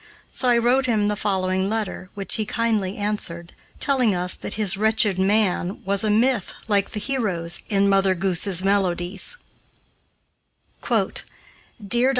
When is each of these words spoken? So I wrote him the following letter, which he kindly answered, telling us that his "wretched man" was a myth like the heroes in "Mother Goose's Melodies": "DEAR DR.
So 0.31 0.49
I 0.49 0.57
wrote 0.57 0.87
him 0.87 1.09
the 1.09 1.15
following 1.15 1.69
letter, 1.69 2.09
which 2.15 2.33
he 2.33 2.43
kindly 2.47 2.97
answered, 2.97 3.53
telling 3.79 4.15
us 4.15 4.33
that 4.35 4.55
his 4.55 4.75
"wretched 4.75 5.19
man" 5.19 5.85
was 5.85 6.03
a 6.03 6.09
myth 6.09 6.55
like 6.67 6.89
the 6.89 6.99
heroes 6.99 7.59
in 7.69 7.87
"Mother 7.87 8.15
Goose's 8.15 8.63
Melodies": 8.63 9.37
"DEAR 10.81 11.19
DR. 11.87 12.09